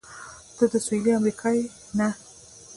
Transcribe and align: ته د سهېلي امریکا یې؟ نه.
ته 0.55 0.63
د 0.71 0.73
سهېلي 0.85 1.11
امریکا 1.19 1.49
یې؟ 1.57 1.65
نه. 1.97 2.07